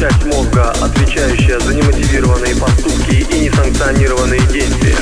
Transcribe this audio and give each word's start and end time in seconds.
часть 0.00 0.24
мозга, 0.24 0.70
отвечающая 0.80 1.60
за 1.60 1.74
немотивированные 1.74 2.56
поступки 2.56 3.16
и 3.16 3.40
несанкционированные 3.40 4.40
действия. 4.50 4.96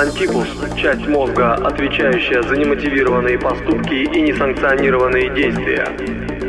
Казантипус– 0.00 0.48
часть 0.78 1.06
мозга, 1.06 1.56
отвечающая 1.56 2.40
за 2.40 2.56
немотивированные 2.56 3.38
поступки 3.38 3.92
и 3.92 4.20
несанкционированные 4.22 5.28
действия. 5.34 6.39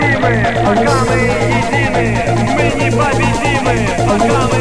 Пока 0.00 1.04
мы 1.04 1.16
едины, 1.16 2.06
мы 2.54 2.64
не 2.82 2.90
победимы. 2.90 4.59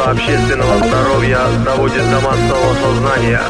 Министерство 0.00 0.10
общественного 0.12 0.78
здоровья 0.78 1.40
доводит 1.64 2.10
до 2.10 2.20
массового 2.20 2.74
сознания. 2.82 3.40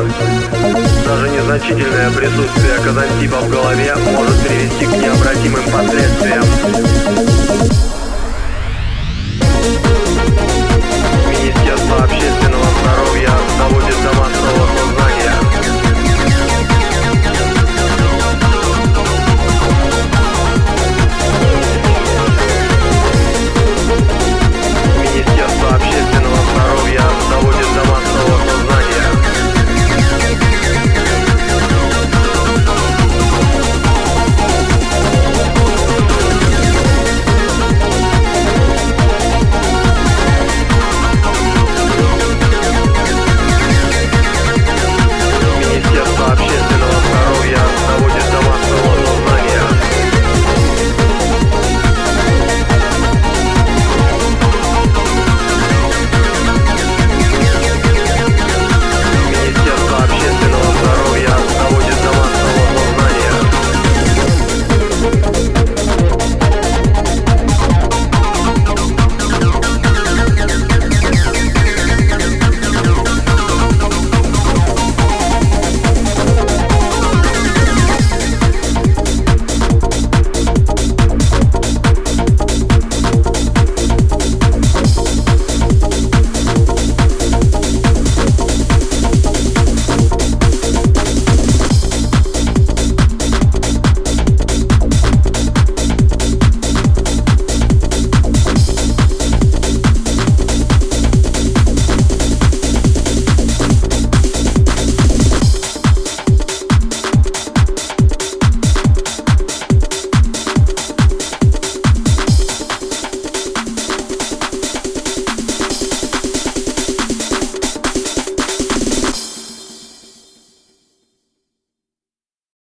Даже 1.06 1.28
незначительное 1.30 2.10
присутствие 2.10 2.78
казантипа 2.82 3.36
в 3.36 3.50
голове 3.50 3.94
может 4.12 4.40
привести 4.40 4.86
к 4.86 4.90
необратимым 4.90 5.64
последствиям. 5.70 6.44